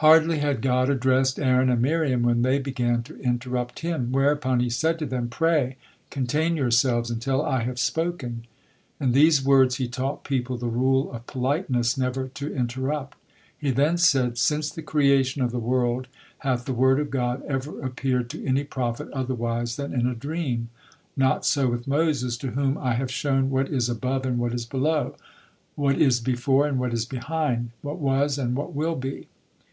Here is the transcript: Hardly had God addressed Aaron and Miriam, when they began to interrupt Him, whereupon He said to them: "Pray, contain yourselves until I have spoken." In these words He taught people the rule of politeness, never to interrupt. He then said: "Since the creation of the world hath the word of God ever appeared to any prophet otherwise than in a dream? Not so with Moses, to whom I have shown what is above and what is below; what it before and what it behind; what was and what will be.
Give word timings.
Hardly 0.00 0.40
had 0.40 0.60
God 0.60 0.90
addressed 0.90 1.40
Aaron 1.40 1.70
and 1.70 1.80
Miriam, 1.80 2.22
when 2.22 2.42
they 2.42 2.58
began 2.58 3.02
to 3.04 3.18
interrupt 3.20 3.78
Him, 3.78 4.12
whereupon 4.12 4.60
He 4.60 4.68
said 4.68 4.98
to 4.98 5.06
them: 5.06 5.30
"Pray, 5.30 5.78
contain 6.10 6.54
yourselves 6.54 7.10
until 7.10 7.40
I 7.40 7.62
have 7.62 7.78
spoken." 7.78 8.44
In 9.00 9.12
these 9.12 9.42
words 9.42 9.76
He 9.76 9.88
taught 9.88 10.22
people 10.22 10.58
the 10.58 10.66
rule 10.68 11.10
of 11.12 11.26
politeness, 11.26 11.96
never 11.96 12.28
to 12.28 12.54
interrupt. 12.54 13.16
He 13.56 13.70
then 13.70 13.96
said: 13.96 14.36
"Since 14.36 14.68
the 14.70 14.82
creation 14.82 15.40
of 15.40 15.50
the 15.50 15.58
world 15.58 16.08
hath 16.40 16.66
the 16.66 16.74
word 16.74 17.00
of 17.00 17.08
God 17.10 17.42
ever 17.48 17.80
appeared 17.80 18.28
to 18.28 18.46
any 18.46 18.64
prophet 18.64 19.08
otherwise 19.14 19.76
than 19.76 19.94
in 19.94 20.06
a 20.06 20.14
dream? 20.14 20.68
Not 21.16 21.46
so 21.46 21.70
with 21.70 21.88
Moses, 21.88 22.36
to 22.36 22.50
whom 22.50 22.76
I 22.76 22.92
have 22.96 23.10
shown 23.10 23.48
what 23.48 23.68
is 23.70 23.88
above 23.88 24.26
and 24.26 24.36
what 24.38 24.52
is 24.52 24.66
below; 24.66 25.16
what 25.74 25.98
it 25.98 26.20
before 26.22 26.66
and 26.66 26.78
what 26.78 26.92
it 26.92 27.08
behind; 27.08 27.70
what 27.80 27.98
was 27.98 28.36
and 28.36 28.54
what 28.54 28.74
will 28.74 28.94
be. 28.96 29.28